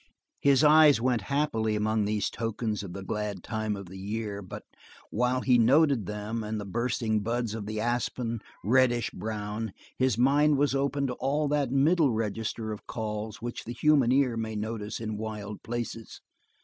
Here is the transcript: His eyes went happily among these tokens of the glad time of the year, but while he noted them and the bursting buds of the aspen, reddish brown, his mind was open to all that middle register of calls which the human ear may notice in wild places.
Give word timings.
His 0.39 0.63
eyes 0.63 0.99
went 0.99 1.21
happily 1.29 1.75
among 1.75 2.05
these 2.05 2.31
tokens 2.31 2.81
of 2.81 2.93
the 2.93 3.03
glad 3.03 3.43
time 3.43 3.75
of 3.75 3.85
the 3.85 3.99
year, 3.99 4.41
but 4.41 4.63
while 5.11 5.41
he 5.41 5.59
noted 5.59 6.07
them 6.07 6.43
and 6.43 6.59
the 6.59 6.65
bursting 6.65 7.19
buds 7.21 7.53
of 7.53 7.67
the 7.67 7.79
aspen, 7.79 8.39
reddish 8.63 9.11
brown, 9.11 9.73
his 9.99 10.17
mind 10.17 10.57
was 10.57 10.73
open 10.73 11.05
to 11.05 11.13
all 11.19 11.47
that 11.49 11.69
middle 11.69 12.09
register 12.11 12.71
of 12.71 12.87
calls 12.87 13.43
which 13.43 13.63
the 13.65 13.73
human 13.73 14.11
ear 14.11 14.35
may 14.35 14.55
notice 14.55 14.99
in 14.99 15.17
wild 15.17 15.61
places. 15.61 16.19